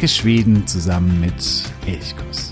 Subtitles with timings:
[0.00, 1.34] Entdecke Schweden zusammen mit
[1.86, 2.49] Elchkuss.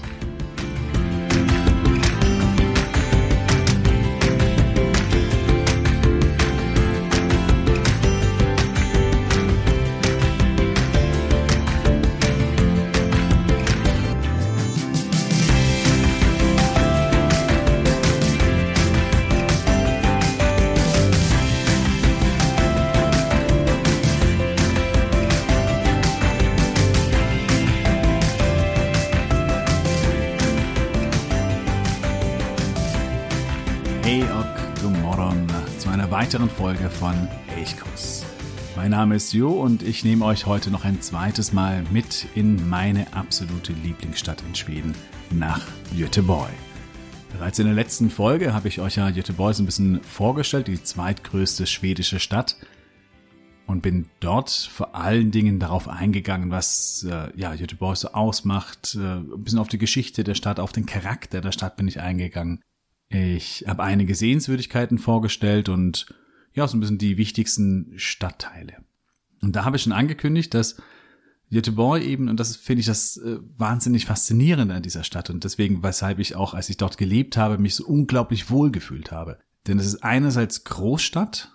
[36.19, 37.15] Weiteren Folge von
[37.57, 38.25] Elchkuss.
[38.75, 42.69] Mein Name ist Jo und ich nehme euch heute noch ein zweites Mal mit in
[42.69, 44.97] meine absolute Lieblingsstadt in Schweden,
[45.31, 45.65] nach
[45.97, 46.51] Göteborg.
[47.35, 50.83] Bereits in der letzten Folge habe ich euch ja Göteborg so ein bisschen vorgestellt, die
[50.83, 52.57] zweitgrößte schwedische Stadt
[53.69, 59.19] und bin dort vor allen Dingen darauf eingegangen, was äh, ja Göteborg so ausmacht, äh,
[59.19, 62.61] ein bisschen auf die Geschichte der Stadt, auf den Charakter der Stadt bin ich eingegangen.
[63.11, 66.15] Ich habe einige Sehenswürdigkeiten vorgestellt und
[66.53, 68.85] ja, so ein bisschen die wichtigsten Stadtteile.
[69.41, 70.77] Und da habe ich schon angekündigt, dass
[71.51, 75.83] Göteborg eben, und das finde ich das äh, wahnsinnig faszinierende an dieser Stadt und deswegen,
[75.83, 79.39] weshalb ich auch, als ich dort gelebt habe, mich so unglaublich wohl gefühlt habe.
[79.67, 81.53] Denn es ist einerseits Großstadt,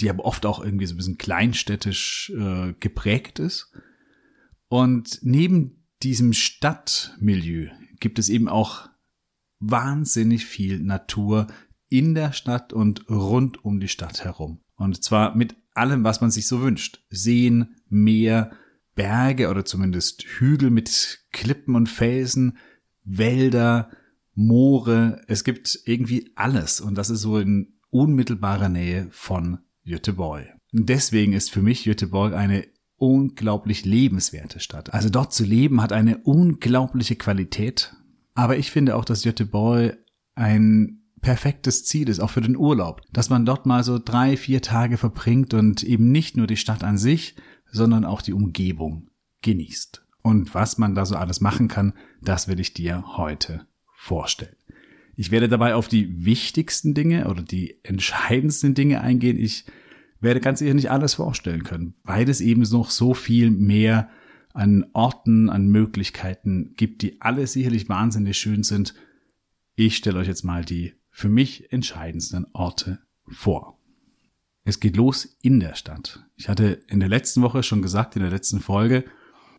[0.00, 3.72] die aber oft auch irgendwie so ein bisschen kleinstädtisch äh, geprägt ist.
[4.68, 7.68] Und neben diesem Stadtmilieu
[8.00, 8.88] gibt es eben auch
[9.60, 11.46] wahnsinnig viel Natur
[11.88, 14.60] in der Stadt und rund um die Stadt herum.
[14.76, 17.04] Und zwar mit allem, was man sich so wünscht.
[17.10, 18.52] Seen, Meer,
[18.94, 22.58] Berge oder zumindest Hügel mit Klippen und Felsen,
[23.04, 23.90] Wälder,
[24.34, 25.22] Moore.
[25.26, 26.80] Es gibt irgendwie alles.
[26.80, 30.46] Und das ist so in unmittelbarer Nähe von Göteborg.
[30.72, 32.66] Deswegen ist für mich Göteborg eine
[32.96, 34.92] unglaublich lebenswerte Stadt.
[34.92, 37.94] Also dort zu leben hat eine unglaubliche Qualität
[38.34, 39.98] aber ich finde auch, dass Göteborg
[40.34, 43.02] ein perfektes Ziel ist, auch für den Urlaub.
[43.12, 46.82] Dass man dort mal so drei, vier Tage verbringt und eben nicht nur die Stadt
[46.82, 47.36] an sich,
[47.70, 49.08] sondern auch die Umgebung
[49.42, 50.04] genießt.
[50.22, 54.56] Und was man da so alles machen kann, das will ich dir heute vorstellen.
[55.16, 59.38] Ich werde dabei auf die wichtigsten Dinge oder die entscheidendsten Dinge eingehen.
[59.38, 59.66] Ich
[60.20, 64.08] werde ganz sicher nicht alles vorstellen können, weil es eben noch so viel mehr
[64.52, 68.94] an Orten, an Möglichkeiten gibt, die alle sicherlich wahnsinnig schön sind.
[69.74, 73.78] Ich stelle euch jetzt mal die für mich entscheidendsten Orte vor.
[74.64, 76.24] Es geht los in der Stadt.
[76.36, 79.04] Ich hatte in der letzten Woche schon gesagt, in der letzten Folge,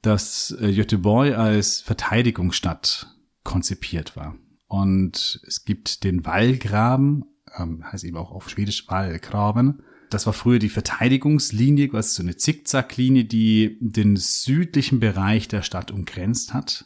[0.01, 4.35] dass äh, Göteborg als Verteidigungsstadt konzipiert war.
[4.67, 7.25] Und es gibt den Wallgraben,
[7.57, 12.35] ähm, heißt eben auch auf Schwedisch Wallgraben, das war früher die Verteidigungslinie, quasi so eine
[12.35, 16.85] Zickzacklinie, die den südlichen Bereich der Stadt umgrenzt hat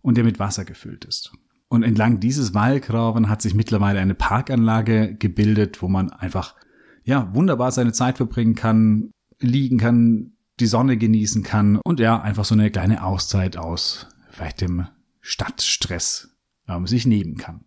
[0.00, 1.32] und der mit Wasser gefüllt ist.
[1.68, 6.54] Und entlang dieses Wallgraben hat sich mittlerweile eine Parkanlage gebildet, wo man einfach,
[7.02, 9.10] ja, wunderbar seine Zeit verbringen kann,
[9.40, 14.60] liegen kann, die Sonne genießen kann und ja, einfach so eine kleine Auszeit aus vielleicht
[14.60, 14.86] dem
[15.20, 16.36] Stadtstress
[16.68, 17.64] ähm, sich nehmen kann.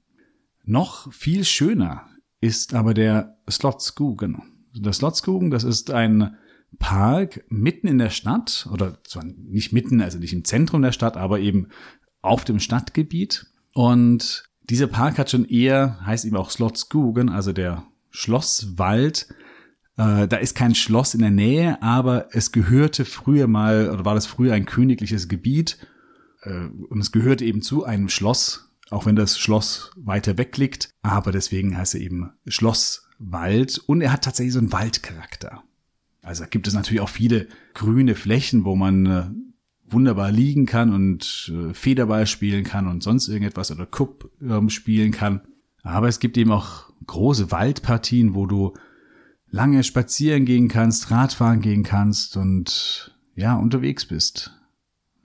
[0.63, 2.07] Noch viel schöner
[2.39, 4.56] ist aber der Slottskugen.
[4.81, 6.35] Das Slottskugen, das ist ein
[6.79, 11.17] Park mitten in der Stadt oder zwar nicht mitten, also nicht im Zentrum der Stadt,
[11.17, 11.67] aber eben
[12.21, 13.47] auf dem Stadtgebiet.
[13.73, 19.29] Und dieser Park hat schon eher, heißt eben auch Slottskugen, also der Schlosswald.
[19.95, 24.16] Äh, da ist kein Schloss in der Nähe, aber es gehörte früher mal, oder war
[24.16, 25.77] das früher ein königliches Gebiet.
[26.41, 30.89] Äh, und es gehörte eben zu einem Schloss, auch wenn das Schloss weiter weg liegt.
[31.01, 35.63] Aber deswegen heißt er eben Schloss Wald und er hat tatsächlich so einen Waldcharakter.
[36.22, 39.25] Also gibt es natürlich auch viele grüne Flächen, wo man äh,
[39.90, 45.11] wunderbar liegen kann und äh, Federball spielen kann und sonst irgendetwas oder Kupp ähm, spielen
[45.11, 45.41] kann.
[45.84, 48.73] Aber es gibt eben auch große Waldpartien, wo du
[49.49, 54.52] lange spazieren gehen kannst, Radfahren gehen kannst und ja, unterwegs bist.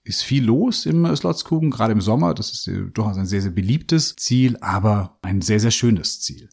[0.05, 2.35] Ist viel los im Slottskuchen, gerade im Sommer.
[2.35, 6.49] Das ist äh, durchaus ein sehr, sehr beliebtes Ziel, aber ein sehr, sehr schönes Ziel.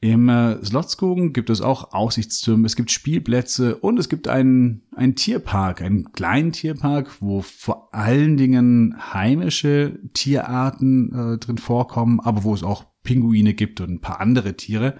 [0.00, 5.16] Im äh, Slotskogen gibt es auch Aussichtstürme, es gibt Spielplätze und es gibt einen, einen
[5.16, 12.54] Tierpark, einen kleinen Tierpark, wo vor allen Dingen heimische Tierarten äh, drin vorkommen, aber wo
[12.54, 14.98] es auch Pinguine gibt und ein paar andere Tiere.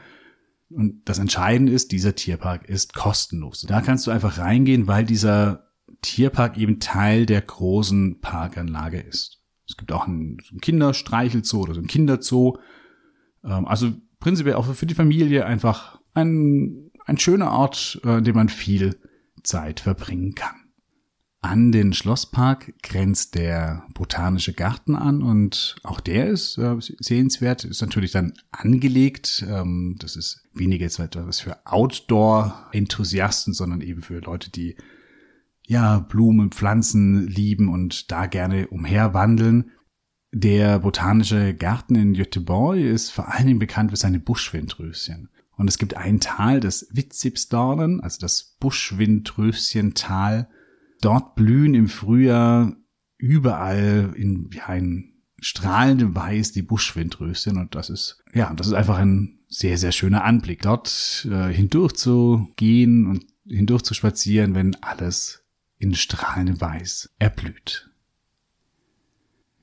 [0.68, 3.62] Und das Entscheidende ist, dieser Tierpark ist kostenlos.
[3.68, 5.68] Da kannst du einfach reingehen, weil dieser
[6.02, 9.44] Tierpark eben Teil der großen Parkanlage ist.
[9.68, 12.58] Es gibt auch einen, einen Kinderstreichelzoo oder so einen Kinderzoo.
[13.44, 18.48] Ähm, also prinzipiell auch für die Familie einfach ein, ein schöner Ort, äh, dem man
[18.48, 18.96] viel
[19.42, 20.56] Zeit verbringen kann.
[21.40, 27.80] An den Schlosspark grenzt der Botanische Garten an und auch der ist äh, sehenswert, ist
[27.80, 29.46] natürlich dann angelegt.
[29.48, 34.76] Ähm, das ist weniger jetzt etwas für Outdoor-Enthusiasten, sondern eben für Leute, die
[35.64, 39.70] ja Blumen, Pflanzen lieben und da gerne umherwandeln.
[40.32, 45.30] Der Botanische Garten in Göteborg ist vor allen Dingen bekannt für seine Buschwindröschen.
[45.56, 50.48] Und es gibt ein Tal, das Witzipsdornen, also das Buschwindröschental,
[51.00, 52.76] Dort blühen im Frühjahr
[53.16, 58.98] überall in ja, in strahlendem Weiß die Buschwindröschen und das ist ja, das ist einfach
[58.98, 64.74] ein sehr sehr schöner Anblick, dort äh, hindurch zu gehen und hindurch zu spazieren, wenn
[64.82, 65.44] alles
[65.78, 67.90] in strahlendem Weiß erblüht.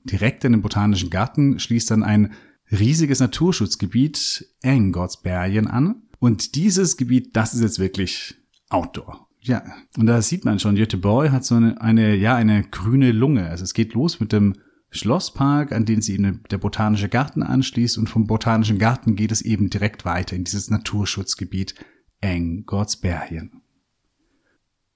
[0.06, 2.32] Direkt in den botanischen Garten schließt dann ein
[2.70, 8.34] riesiges Naturschutzgebiet Engortsbergen an und dieses Gebiet, das ist jetzt wirklich
[8.68, 9.28] Outdoor.
[9.40, 9.62] Ja,
[9.96, 13.48] und da sieht man schon, Göteborg hat so eine, eine, ja, eine grüne Lunge.
[13.48, 14.54] Also es geht los mit dem
[14.90, 16.18] Schlosspark, an den sie
[16.50, 20.68] der Botanische Garten anschließt und vom Botanischen Garten geht es eben direkt weiter in dieses
[20.68, 21.76] Naturschutzgebiet
[22.20, 23.62] Engortsbergen.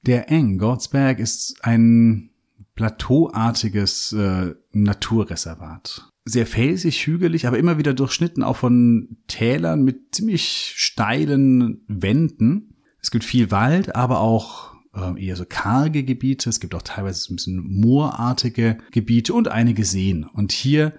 [0.02, 2.29] Der Engortsberg ist ein
[2.80, 6.08] plateauartiges äh, Naturreservat.
[6.24, 12.76] Sehr felsig, hügelig, aber immer wieder durchschnitten auch von Tälern mit ziemlich steilen Wänden.
[13.02, 16.48] Es gibt viel Wald, aber auch äh, eher so karge Gebiete.
[16.48, 20.24] Es gibt auch teilweise so ein bisschen moorartige Gebiete und einige Seen.
[20.24, 20.94] Und hier,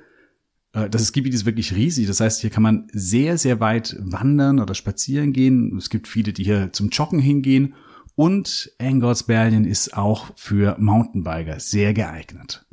[0.73, 2.05] äh, das Gebiet ist wirklich riesig.
[2.05, 5.75] Das heißt, hier kann man sehr, sehr weit wandern oder spazieren gehen.
[5.77, 7.73] Es gibt viele, die hier zum Joggen hingehen.
[8.21, 12.67] Und Engolsbergen ist auch für Mountainbiker sehr geeignet.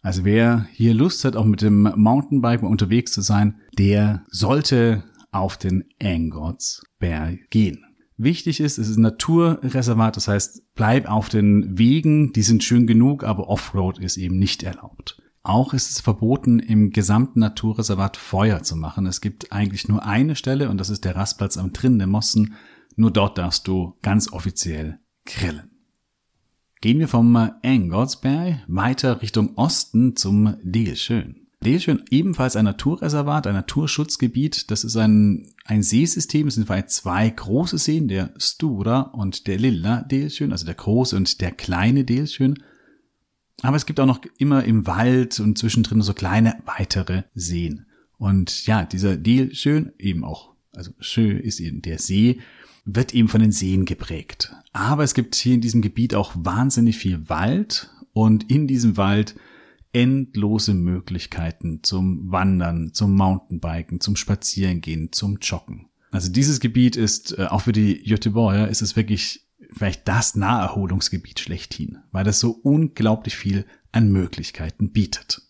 [0.00, 5.58] Also wer hier Lust hat, auch mit dem Mountainbike unterwegs zu sein, der sollte auf
[5.58, 7.84] den Engolsberg gehen.
[8.16, 12.86] Wichtig ist, es ist ein Naturreservat, das heißt, bleib auf den Wegen, die sind schön
[12.86, 15.20] genug, aber Offroad ist eben nicht erlaubt.
[15.42, 19.04] Auch ist es verboten, im gesamten Naturreservat Feuer zu machen.
[19.04, 22.54] Es gibt eigentlich nur eine Stelle und das ist der Rastplatz am Trinn Mossen.
[22.96, 25.70] Nur dort darfst du ganz offiziell grillen.
[26.80, 31.44] Gehen wir vom Engolsberg weiter Richtung Osten zum Deelschön.
[31.64, 34.70] Delschön ebenfalls ein Naturreservat, ein Naturschutzgebiet.
[34.70, 36.46] Das ist ein, ein Seesystem.
[36.46, 41.40] Es sind zwei große Seen, der Stura und der Lilla Delschön, also der große und
[41.40, 42.62] der kleine Delschön.
[43.62, 47.86] Aber es gibt auch noch immer im Wald und zwischendrin so kleine weitere Seen.
[48.18, 52.40] Und ja, dieser Delschön, eben auch, also Schö ist eben der See,
[52.84, 54.54] wird eben von den Seen geprägt.
[54.72, 59.34] Aber es gibt hier in diesem Gebiet auch wahnsinnig viel Wald und in diesem Wald
[59.92, 65.86] endlose Möglichkeiten zum Wandern, zum Mountainbiken, zum Spazierengehen, zum Joggen.
[66.10, 71.40] Also dieses Gebiet ist, äh, auch für die Göteborger, ist es wirklich vielleicht das Naherholungsgebiet
[71.40, 75.42] schlechthin, weil das so unglaublich viel an Möglichkeiten bietet.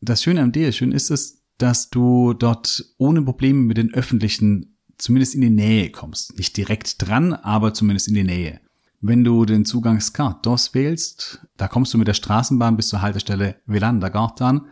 [0.00, 5.34] Das Schöne am Deerschön ist es, dass du dort ohne Probleme mit den öffentlichen zumindest
[5.34, 6.36] in die Nähe kommst.
[6.36, 8.60] Nicht direkt dran, aber zumindest in die Nähe.
[9.00, 13.56] Wenn du den Zugang Skartos wählst, da kommst du mit der Straßenbahn bis zur Haltestelle
[13.66, 14.68] Velandagartan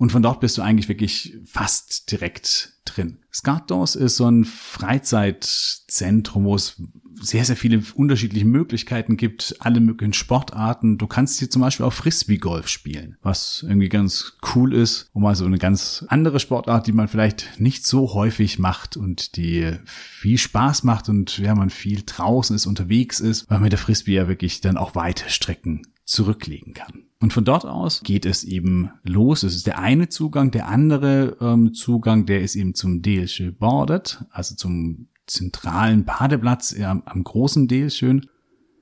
[0.00, 3.18] und von dort bist du eigentlich wirklich fast direkt drin.
[3.30, 6.80] Skartos ist so ein Freizeitzentrum, wo es
[7.20, 10.98] sehr, sehr viele unterschiedliche Möglichkeiten gibt, alle möglichen Sportarten.
[10.98, 15.34] Du kannst hier zum Beispiel auch Frisbee-Golf spielen, was irgendwie ganz cool ist, um mal
[15.34, 20.38] so eine ganz andere Sportart, die man vielleicht nicht so häufig macht und die viel
[20.38, 24.14] Spaß macht und ja, man viel draußen ist, unterwegs ist, weil man mit der Frisbee
[24.14, 27.04] ja wirklich dann auch weite Strecken zurücklegen kann.
[27.20, 29.42] Und von dort aus geht es eben los.
[29.42, 34.24] Es ist der eine Zugang, der andere ähm, Zugang, der ist eben zum Delsche Bordet,
[34.30, 38.26] also zum zentralen Badeplatz am, am großen Deal schön.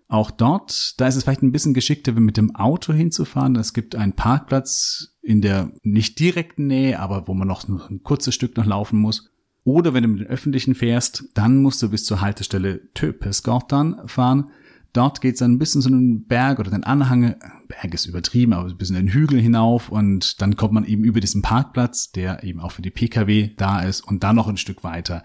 [0.09, 3.57] Auch dort, da ist es vielleicht ein bisschen geschickter, mit dem Auto hinzufahren.
[3.57, 8.35] Es gibt einen Parkplatz in der nicht direkten Nähe, aber wo man noch ein kurzes
[8.35, 9.31] Stück noch laufen muss.
[9.65, 14.51] Oder wenn du mit den Öffentlichen fährst, dann musst du bis zur Haltestelle Töpesgatan fahren.
[14.95, 17.35] Dort geht es dann ein bisschen so einen Berg oder den Anhang,
[17.69, 21.21] Berg ist übertrieben, aber ein bisschen den Hügel hinauf und dann kommt man eben über
[21.21, 24.83] diesen Parkplatz, der eben auch für die Pkw da ist und dann noch ein Stück
[24.85, 25.23] weiter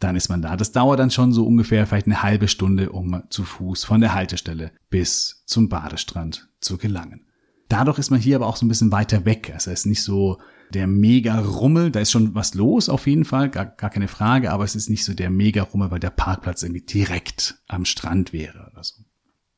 [0.00, 0.56] dann ist man da.
[0.56, 4.14] Das dauert dann schon so ungefähr vielleicht eine halbe Stunde, um zu Fuß von der
[4.14, 7.24] Haltestelle bis zum Badestrand zu gelangen.
[7.68, 9.50] Dadurch ist man hier aber auch so ein bisschen weiter weg.
[9.52, 10.38] Also es ist nicht so
[10.72, 14.52] der mega Rummel, da ist schon was los auf jeden Fall, gar, gar keine Frage,
[14.52, 18.32] aber es ist nicht so der mega Rummel, weil der Parkplatz irgendwie direkt am Strand
[18.32, 19.02] wäre oder so.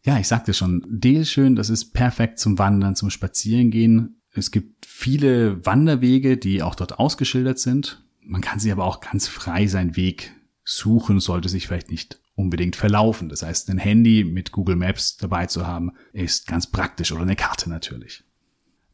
[0.03, 4.23] Ja, ich sagte schon, Deel schön, das ist perfekt zum Wandern, zum Spazierengehen.
[4.33, 8.03] Es gibt viele Wanderwege, die auch dort ausgeschildert sind.
[8.23, 10.33] Man kann sich aber auch ganz frei seinen Weg
[10.71, 13.29] Suchen sollte sich vielleicht nicht unbedingt verlaufen.
[13.29, 17.37] Das heißt, ein Handy mit Google Maps dabei zu haben, ist ganz praktisch oder eine
[17.37, 18.23] Karte natürlich.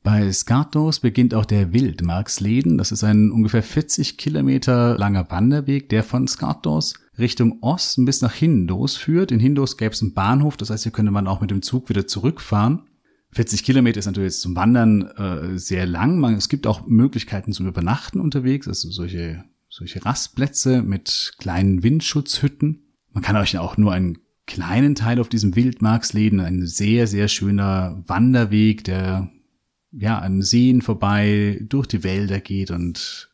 [0.02, 2.78] Bei Skartos beginnt auch der Wildmarksleden.
[2.78, 8.32] Das ist ein ungefähr 40 Kilometer langer Wanderweg, der von Skartos Richtung Osten bis nach
[8.32, 9.32] Hindos führt.
[9.32, 11.88] In Hindos gäbe es einen Bahnhof, das heißt, hier könnte man auch mit dem Zug
[11.88, 12.82] wieder zurückfahren.
[13.32, 16.18] 40 Kilometer ist natürlich jetzt zum Wandern äh, sehr lang.
[16.18, 22.94] Man, es gibt auch Möglichkeiten zum Übernachten unterwegs, also solche, solche Rastplätze mit kleinen Windschutzhütten.
[23.12, 28.02] Man kann euch auch nur einen kleinen Teil auf diesem Wildmarksläden, ein sehr, sehr schöner
[28.06, 29.30] Wanderweg, der
[29.90, 33.30] ja an Seen vorbei durch die Wälder geht und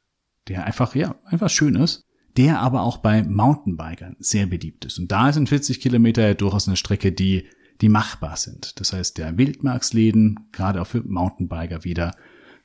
[0.49, 2.07] der einfach, ja, einfach schön ist
[2.37, 4.99] der aber auch bei Mountainbikern sehr beliebt ist.
[4.99, 7.47] Und da sind 40 Kilometer durchaus eine Strecke, die,
[7.83, 8.81] die machbar sind.
[8.81, 12.15] Das heißt, der Wildmarksläden, gerade auch für Mountainbiker wieder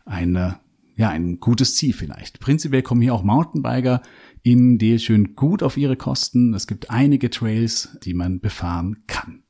[0.06, 0.60] eine,
[0.96, 2.40] ja, ein gutes Ziel vielleicht.
[2.40, 4.02] Prinzipiell kommen hier auch Mountainbiker
[4.44, 6.54] im Deal schön gut auf ihre Kosten.
[6.54, 9.44] Es gibt einige Trails, die man befahren kann.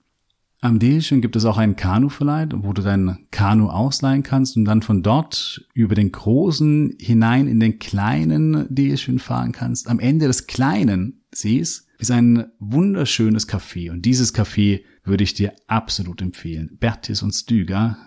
[0.59, 4.81] Am Delchen gibt es auch einen Kanuverleih, wo du dein Kanu ausleihen kannst und dann
[4.81, 9.87] von dort über den großen hinein in den kleinen Delchen fahren kannst.
[9.87, 15.53] Am Ende des kleinen Sees ist ein wunderschönes Café und dieses Café würde ich dir
[15.67, 16.77] absolut empfehlen.
[16.79, 17.97] Bertis und Stüger.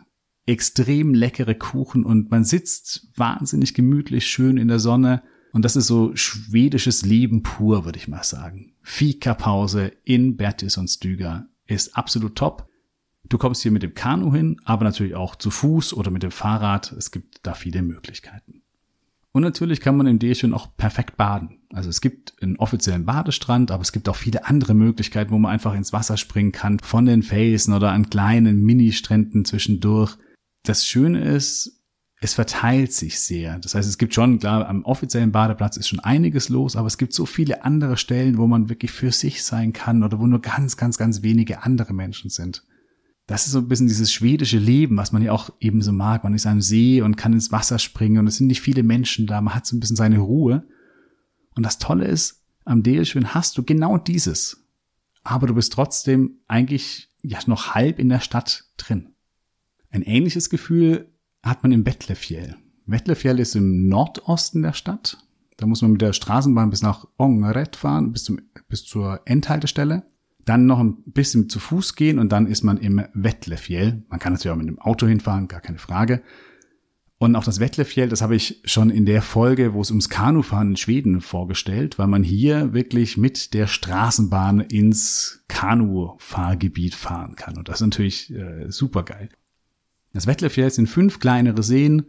[0.46, 5.86] Extrem leckere Kuchen und man sitzt wahnsinnig gemütlich schön in der Sonne und das ist
[5.86, 8.74] so schwedisches Leben pur, würde ich mal sagen.
[8.82, 12.68] Fika-Pause in Bertis und Stüger ist absolut top.
[13.28, 16.30] Du kommst hier mit dem Kanu hin, aber natürlich auch zu Fuß oder mit dem
[16.30, 16.92] Fahrrad.
[16.92, 18.59] Es gibt da viele Möglichkeiten.
[19.32, 21.58] Und natürlich kann man im Dächen auch perfekt baden.
[21.72, 25.52] Also es gibt einen offiziellen Badestrand, aber es gibt auch viele andere Möglichkeiten, wo man
[25.52, 30.16] einfach ins Wasser springen kann, von den Felsen oder an kleinen Mini-Stränden zwischendurch.
[30.64, 31.80] Das Schöne ist,
[32.20, 33.58] es verteilt sich sehr.
[33.60, 36.98] Das heißt, es gibt schon, klar, am offiziellen Badeplatz ist schon einiges los, aber es
[36.98, 40.42] gibt so viele andere Stellen, wo man wirklich für sich sein kann oder wo nur
[40.42, 42.64] ganz, ganz, ganz wenige andere Menschen sind.
[43.30, 46.24] Das ist so ein bisschen dieses schwedische Leben, was man ja auch eben so mag.
[46.24, 49.28] Man ist am See und kann ins Wasser springen und es sind nicht viele Menschen
[49.28, 49.40] da.
[49.40, 50.66] Man hat so ein bisschen seine Ruhe.
[51.54, 54.66] Und das Tolle ist, am Deleschön hast du genau dieses.
[55.22, 59.14] Aber du bist trotzdem eigentlich ja noch halb in der Stadt drin.
[59.90, 62.56] Ein ähnliches Gefühl hat man in Bettlefjell.
[62.86, 65.18] Bettlefjell ist im Nordosten der Stadt.
[65.56, 70.02] Da muss man mit der Straßenbahn bis nach Ongeret fahren, bis, zum, bis zur Endhaltestelle.
[70.44, 74.02] Dann noch ein bisschen zu Fuß gehen und dann ist man im Wettlefjell.
[74.08, 76.22] Man kann natürlich auch mit dem Auto hinfahren, gar keine Frage.
[77.22, 80.70] Und auch das Wettlefjell, das habe ich schon in der Folge, wo es ums Kanufahren
[80.70, 87.58] in Schweden vorgestellt, weil man hier wirklich mit der Straßenbahn ins Kanufahrgebiet fahren kann.
[87.58, 89.28] Und das ist natürlich äh, super geil.
[90.14, 92.06] Das Wettlefjell sind fünf kleinere Seen,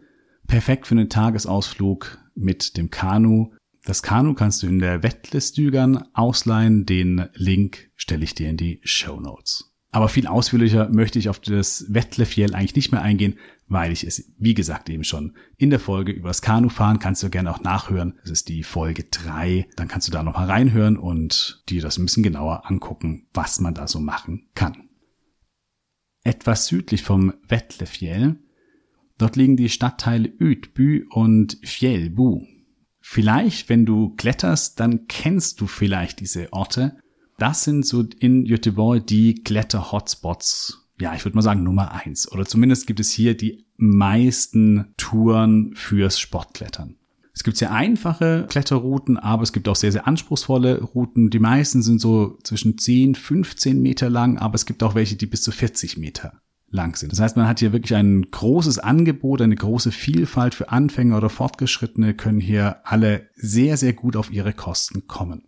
[0.48, 3.52] perfekt für einen Tagesausflug mit dem Kanu.
[3.84, 6.86] Das Kanu kannst du in der Wettlestügern ausleihen.
[6.86, 9.74] Den Link stelle ich dir in die Show Notes.
[9.90, 14.32] Aber viel ausführlicher möchte ich auf das Wettlefjell eigentlich nicht mehr eingehen, weil ich es,
[14.38, 18.18] wie gesagt, eben schon in der Folge über das Kanufahren kannst du gerne auch nachhören.
[18.22, 19.68] Das ist die Folge drei.
[19.76, 23.74] Dann kannst du da nochmal reinhören und dir das ein bisschen genauer angucken, was man
[23.74, 24.90] da so machen kann
[26.24, 28.38] etwas südlich vom Wettlefjell.
[29.18, 32.46] Dort liegen die Stadtteile Ödby und Fjellbu.
[33.14, 36.96] Vielleicht, wenn du kletterst, dann kennst du vielleicht diese Orte.
[37.38, 40.88] Das sind so in Göteborg die Kletter-Hotspots.
[40.98, 42.32] Ja, ich würde mal sagen Nummer eins.
[42.32, 46.96] Oder zumindest gibt es hier die meisten Touren fürs Sportklettern.
[47.34, 51.30] Es gibt sehr einfache Kletterrouten, aber es gibt auch sehr, sehr anspruchsvolle Routen.
[51.30, 55.26] Die meisten sind so zwischen 10, 15 Meter lang, aber es gibt auch welche, die
[55.26, 56.40] bis zu 40 Meter
[56.72, 57.12] lang sind.
[57.12, 61.30] Das heißt, man hat hier wirklich ein großes Angebot, eine große Vielfalt für Anfänger oder
[61.30, 65.44] Fortgeschrittene können hier alle sehr, sehr gut auf ihre Kosten kommen.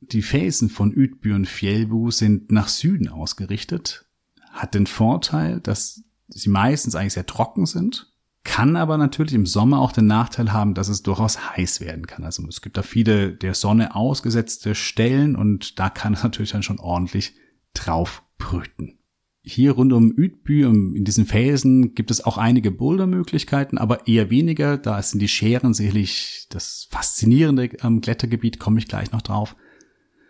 [0.00, 4.06] Die Felsen von Utby und Fjellbu sind nach Süden ausgerichtet,
[4.50, 9.80] hat den Vorteil, dass sie meistens eigentlich sehr trocken sind kann aber natürlich im Sommer
[9.80, 12.24] auch den Nachteil haben, dass es durchaus heiß werden kann.
[12.24, 16.62] Also es gibt da viele der Sonne ausgesetzte Stellen und da kann es natürlich dann
[16.62, 17.34] schon ordentlich
[17.72, 18.98] drauf brüten.
[19.46, 24.78] Hier rund um Utby, in diesen Felsen, gibt es auch einige Bouldermöglichkeiten, aber eher weniger.
[24.78, 29.54] Da sind die Scheren sicherlich das faszinierende am Klettergebiet, komme ich gleich noch drauf.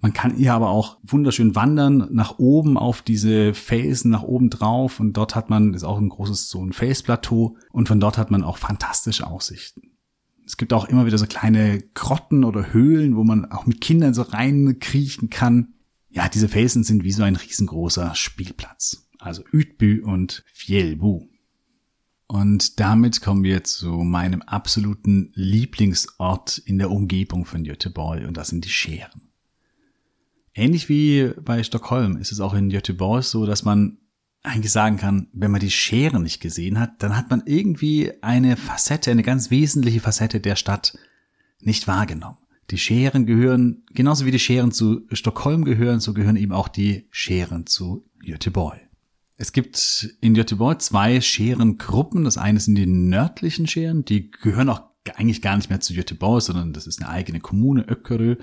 [0.01, 4.99] Man kann hier aber auch wunderschön wandern nach oben auf diese Felsen, nach oben drauf
[4.99, 8.33] und dort hat man, ist auch ein großes so ein Felsplateau und von dort hat
[8.33, 9.93] man auch fantastische Aussichten.
[10.45, 14.13] Es gibt auch immer wieder so kleine Grotten oder Höhlen, wo man auch mit Kindern
[14.13, 15.75] so reinkriechen kann.
[16.11, 19.04] Ja, diese Felsen sind wie so ein riesengroßer Spielplatz.
[19.25, 21.29] Also Utby und Fjellbu.
[22.27, 28.49] Und damit kommen wir zu meinem absoluten Lieblingsort in der Umgebung von Göteborg und das
[28.49, 29.31] sind die Scheren.
[30.53, 33.97] Ähnlich wie bei Stockholm ist es auch in Göteborg so, dass man
[34.43, 38.59] eigentlich sagen kann, wenn man die Schere nicht gesehen hat, dann hat man irgendwie eine
[38.59, 40.99] Facette, eine ganz wesentliche Facette der Stadt
[41.61, 42.37] nicht wahrgenommen.
[42.71, 47.09] Die Scheren gehören, genauso wie die Scheren zu Stockholm gehören, so gehören eben auch die
[47.11, 48.84] Scheren zu Göteborg.
[49.37, 52.25] Es gibt in Göteborg zwei Scherengruppen.
[52.25, 54.83] Das eine sind die nördlichen Scheren, die gehören auch
[55.17, 58.37] eigentlich gar nicht mehr zu Göteborg, sondern das ist eine eigene Kommune, Öckerö.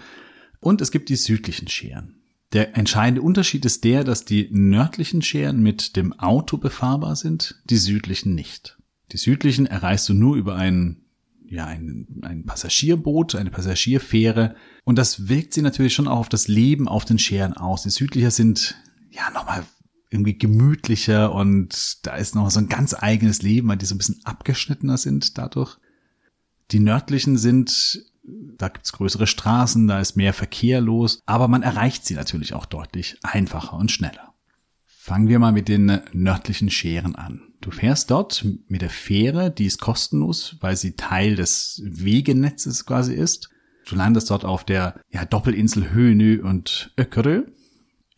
[0.60, 2.22] Und es gibt die südlichen Scheren.
[2.54, 7.78] Der entscheidende Unterschied ist der, dass die nördlichen Scheren mit dem Auto befahrbar sind, die
[7.78, 8.78] südlichen nicht.
[9.14, 11.02] Die südlichen erreichst du nur über ein,
[11.48, 14.56] ja, ein, ein Passagierboot, eine Passagierfähre.
[14.84, 17.84] Und das wirkt sie natürlich schon auch auf das Leben auf den Scheren aus.
[17.84, 18.76] Die südlicher sind,
[19.10, 19.64] ja, nochmal
[20.12, 23.98] irgendwie gemütlicher und da ist noch so ein ganz eigenes Leben, weil die so ein
[23.98, 25.78] bisschen abgeschnittener sind dadurch.
[26.72, 32.06] Die nördlichen sind da gibt's größere Straßen, da ist mehr Verkehr los, aber man erreicht
[32.06, 34.34] sie natürlich auch deutlich einfacher und schneller.
[34.86, 37.42] Fangen wir mal mit den nördlichen Scheren an.
[37.60, 43.16] Du fährst dort mit der Fähre, die ist kostenlos, weil sie Teil des Wegenetzes quasi
[43.16, 43.50] ist.
[43.88, 47.44] Du landest dort auf der ja, Doppelinsel Hönö und Öckerö.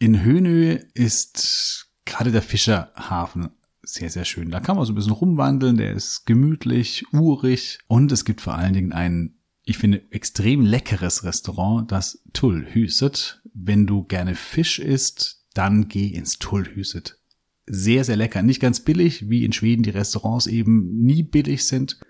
[0.04, 3.52] In Hönö ist gerade der Fischerhafen
[3.84, 4.52] sehr, sehr schön.
[4.52, 8.56] Da kann man so ein bisschen rumwandeln, der ist gemütlich, urig und es gibt vor
[8.56, 13.42] allen Dingen einen ich finde, extrem leckeres Restaurant, das Tullhüset.
[13.54, 17.18] Wenn du gerne Fisch isst, dann geh ins Tullhüset.
[17.66, 18.42] Sehr, sehr lecker.
[18.42, 22.02] Nicht ganz billig, wie in Schweden die Restaurants eben nie billig sind,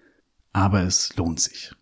[0.51, 1.75] aber es lohnt sich.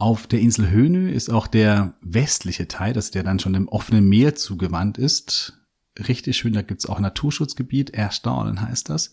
[0.00, 4.08] Auf der Insel Hönö ist auch der westliche Teil, das der dann schon dem offenen
[4.08, 5.60] Meer zugewandt ist.
[5.98, 9.10] Richtig schön, da gibt's auch Naturschutzgebiet, Erstaunen heißt das.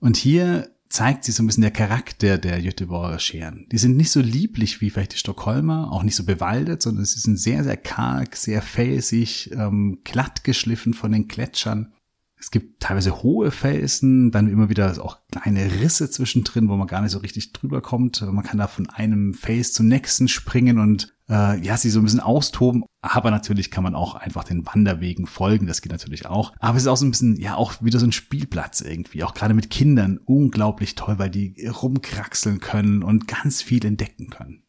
[0.00, 3.66] Und hier zeigt sich so ein bisschen der Charakter der Göteborger Scheren.
[3.70, 7.20] Die sind nicht so lieblich wie vielleicht die Stockholmer, auch nicht so bewaldet, sondern sie
[7.20, 11.92] sind sehr, sehr karg, sehr felsig, ähm, glatt geschliffen von den Gletschern.
[12.40, 17.02] Es gibt teilweise hohe Felsen, dann immer wieder auch kleine Risse zwischendrin, wo man gar
[17.02, 18.20] nicht so richtig drüber kommt.
[18.22, 22.04] Man kann da von einem Fels zum nächsten springen und äh, ja, sie so ein
[22.04, 22.84] bisschen austoben.
[23.02, 26.52] Aber natürlich kann man auch einfach den Wanderwegen folgen, das geht natürlich auch.
[26.58, 29.24] Aber es ist auch so ein bisschen, ja, auch wieder so ein Spielplatz irgendwie.
[29.24, 34.62] Auch gerade mit Kindern unglaublich toll, weil die rumkraxeln können und ganz viel entdecken können.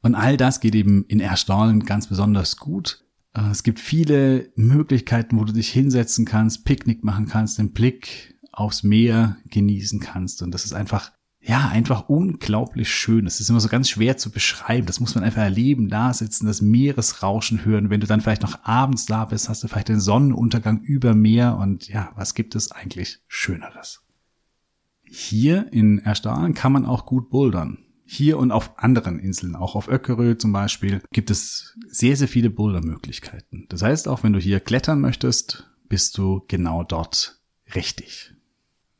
[0.00, 3.03] Und all das geht eben in Erstaunen ganz besonders gut.
[3.34, 8.38] Äh, es gibt viele Möglichkeiten, wo du dich hinsetzen kannst, Picknick machen kannst, den Blick
[8.52, 10.42] aufs Meer genießen kannst.
[10.42, 13.24] Und das ist einfach, ja, einfach unglaublich schön.
[13.24, 14.86] Das ist immer so ganz schwer zu beschreiben.
[14.86, 17.90] Das muss man einfach erleben, da sitzen, das Meeresrauschen hören.
[17.90, 21.56] Wenn du dann vielleicht noch abends da bist, hast du vielleicht den Sonnenuntergang über Meer.
[21.56, 24.02] Und ja, was gibt es eigentlich Schöneres?
[25.02, 27.83] Hier in Erstahlen kann man auch gut bouldern.
[28.06, 32.50] Hier und auf anderen Inseln, auch auf Öckerö zum Beispiel, gibt es sehr, sehr viele
[32.50, 33.66] Bouldermöglichkeiten.
[33.70, 37.40] Das heißt, auch wenn du hier klettern möchtest, bist du genau dort
[37.74, 38.34] richtig.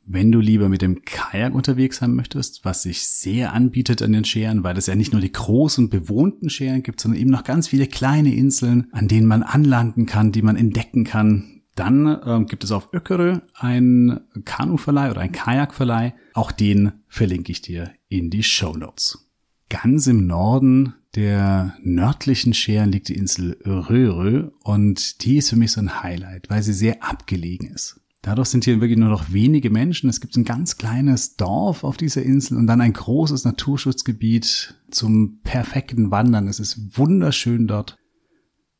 [0.07, 4.23] Wenn du lieber mit dem Kajak unterwegs sein möchtest, was sich sehr anbietet an den
[4.23, 7.67] Scheren, weil es ja nicht nur die großen bewohnten Scheren gibt, sondern eben noch ganz
[7.67, 12.63] viele kleine Inseln, an denen man anlanden kann, die man entdecken kann, dann ähm, gibt
[12.63, 16.13] es auf Öckerö ein Kanuverleih oder ein Kajakverleih.
[16.33, 19.29] Auch den verlinke ich dir in die Show Notes.
[19.69, 25.71] Ganz im Norden der nördlichen Scheren liegt die Insel Röhrö und die ist für mich
[25.71, 27.99] so ein Highlight, weil sie sehr abgelegen ist.
[28.21, 30.09] Dadurch sind hier wirklich nur noch wenige Menschen.
[30.09, 35.41] Es gibt ein ganz kleines Dorf auf dieser Insel und dann ein großes Naturschutzgebiet zum
[35.43, 36.47] perfekten Wandern.
[36.47, 37.97] Es ist wunderschön dort.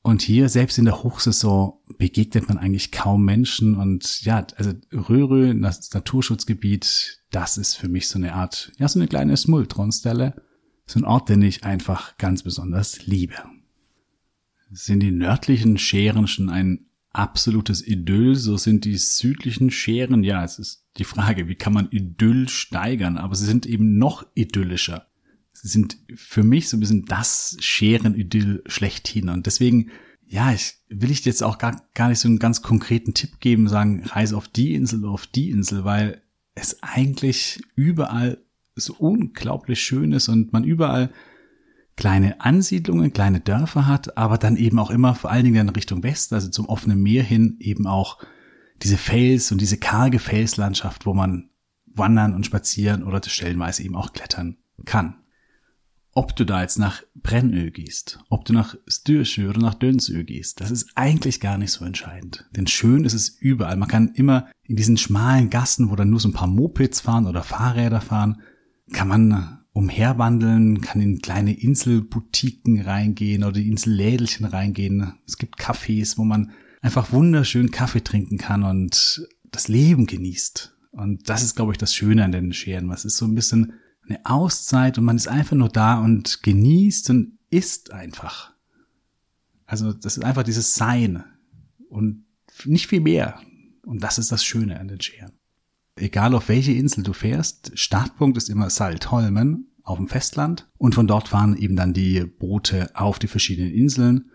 [0.05, 3.73] Und hier, selbst in der Hochsaison, begegnet man eigentlich kaum Menschen.
[3.73, 8.99] Und ja, also Röhre, das Naturschutzgebiet, das ist für mich so eine Art, ja, so
[8.99, 10.35] eine kleine Smultronstelle.
[10.85, 13.33] So ein Ort, den ich einfach ganz besonders liebe.
[14.69, 20.59] Sind die nördlichen Scheren schon ein absolutes Idyll, so sind die südlichen Scheren, ja, es
[20.59, 25.07] ist die Frage, wie kann man Idyll steigern, aber sie sind eben noch idyllischer
[25.65, 29.29] sind für mich so ein bisschen das Scheren-Idyll schlechthin.
[29.29, 29.89] Und deswegen,
[30.23, 33.67] ja, ich will ich jetzt auch gar, gar nicht so einen ganz konkreten Tipp geben,
[33.67, 36.21] sagen, reise auf die Insel auf die Insel, weil
[36.53, 38.37] es eigentlich überall
[38.75, 41.09] so unglaublich schön ist und man überall
[41.95, 46.03] kleine Ansiedlungen, kleine Dörfer hat, aber dann eben auch immer vor allen Dingen in Richtung
[46.03, 48.19] Westen, also zum offenen Meer hin, eben auch
[48.83, 51.49] diese Fels und diese karge Felslandschaft, wo man
[51.85, 55.15] wandern und spazieren oder stellenweise eben auch klettern kann
[56.15, 60.61] ob du da jetzt nach Brennö gehst, ob du nach Styrsö oder nach Dönsö gehst,
[60.61, 62.45] das ist eigentlich gar nicht so entscheidend.
[62.55, 63.75] Denn schön ist es überall.
[63.75, 67.27] Man kann immer in diesen schmalen Gassen, wo dann nur so ein paar Mopeds fahren
[67.27, 68.41] oder Fahrräder fahren,
[68.93, 75.15] kann man umherwandeln, kann in kleine Inselboutiquen reingehen oder Insellädelchen reingehen.
[75.27, 76.51] Es gibt Cafés, wo man
[76.81, 80.77] einfach wunderschön Kaffee trinken kann und das Leben genießt.
[80.91, 82.89] Und das ist, glaube ich, das Schöne an den Scheren.
[82.91, 83.73] Es ist so ein bisschen
[84.07, 88.53] eine Auszeit und man ist einfach nur da und genießt und isst einfach.
[89.65, 91.23] Also das ist einfach dieses Sein
[91.89, 92.25] und
[92.65, 93.39] nicht viel mehr.
[93.83, 95.33] Und das ist das Schöne an den Scheren
[95.95, 101.07] egal auf welche Insel du fährst, Startpunkt ist immer Saltholmen auf dem Festland und von
[101.07, 104.31] dort fahren eben dann die Boote auf die verschiedenen Inseln.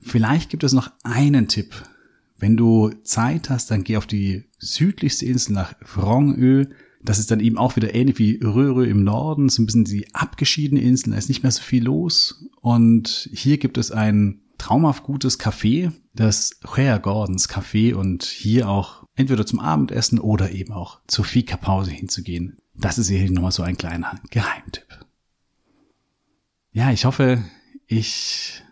[0.00, 1.74] Vielleicht gibt es noch einen Tipp.
[2.38, 6.66] Wenn du Zeit hast, dann geh auf die südlichste Insel nach Vrongö.
[7.02, 10.14] Das ist dann eben auch wieder ähnlich wie Röhre im Norden, so ein bisschen die
[10.14, 12.44] abgeschiedene Insel, da ist nicht mehr so viel los.
[12.60, 19.04] Und hier gibt es ein traumhaft gutes Café, das Hea Gordons Café und hier auch
[19.14, 22.58] entweder zum Abendessen oder eben auch zur Fika-Pause hinzugehen.
[22.74, 24.86] Das ist hier nochmal so ein kleiner Geheimtipp.
[26.72, 27.42] Ja, ich hoffe,
[27.86, 28.62] ich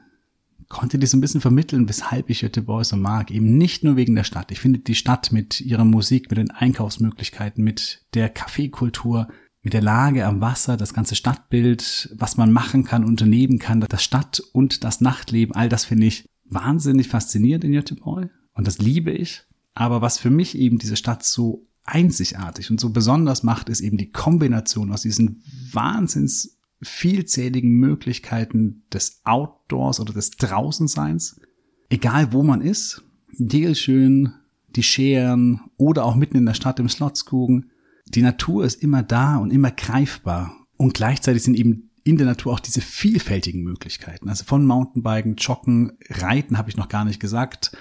[0.69, 3.31] konnte dir so ein bisschen vermitteln, weshalb ich Göteborg so mag.
[3.31, 4.51] Eben nicht nur wegen der Stadt.
[4.51, 9.29] Ich finde die Stadt mit ihrer Musik, mit den Einkaufsmöglichkeiten, mit der Kaffeekultur,
[9.63, 14.03] mit der Lage am Wasser, das ganze Stadtbild, was man machen kann, unternehmen kann, das
[14.03, 18.31] Stadt- und das Nachtleben, all das finde ich wahnsinnig faszinierend in Göteborg.
[18.53, 19.43] Und das liebe ich.
[19.75, 23.97] Aber was für mich eben diese Stadt so einzigartig und so besonders macht, ist eben
[23.97, 31.41] die Kombination aus diesen wahnsinns vielzähligen Möglichkeiten des Outdoors oder des Draußenseins.
[31.89, 34.33] Egal wo man ist, Dielschön,
[34.77, 37.71] die Scheren oder auch mitten in der Stadt im Slotskogen.
[38.07, 40.67] Die Natur ist immer da und immer greifbar.
[40.77, 44.29] Und gleichzeitig sind eben in der Natur auch diese vielfältigen Möglichkeiten.
[44.29, 47.77] Also von Mountainbiken, Joggen, Reiten habe ich noch gar nicht gesagt,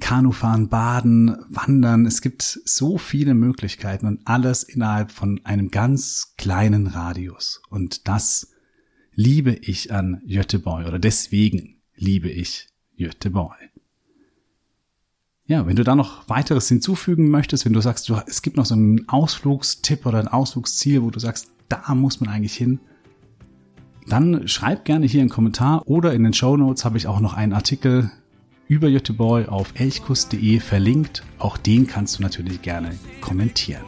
[0.00, 2.06] Kanufahren, Baden, Wandern.
[2.06, 7.62] Es gibt so viele Möglichkeiten und alles innerhalb von einem ganz kleinen Radius.
[7.68, 8.52] Und das
[9.14, 13.58] liebe ich an Göteborg oder deswegen liebe ich Göteborg.
[15.44, 18.64] Ja, wenn du da noch weiteres hinzufügen möchtest, wenn du sagst, du, es gibt noch
[18.64, 22.80] so einen Ausflugstipp oder ein Ausflugsziel, wo du sagst, da muss man eigentlich hin,
[24.08, 27.34] dann schreib gerne hier einen Kommentar oder in den Show Notes habe ich auch noch
[27.34, 28.10] einen Artikel
[28.72, 31.22] über Göteborg auf elchkuss.de verlinkt.
[31.38, 33.84] Auch den kannst du natürlich gerne kommentieren.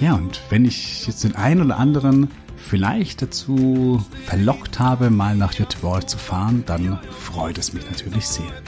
[0.00, 5.56] Ja, und wenn ich jetzt den einen oder anderen vielleicht dazu verlockt habe, mal nach
[5.56, 8.62] Göteborg zu fahren, dann freut es mich natürlich sehr.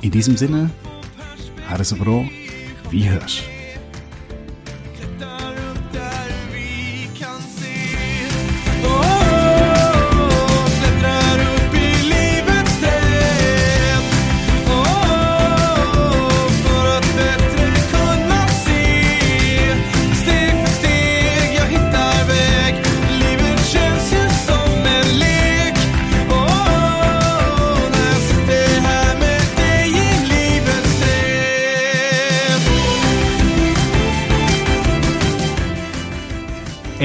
[0.00, 0.70] In diesem Sinne,
[1.68, 2.26] Hades Bro,
[2.90, 3.42] wie hörst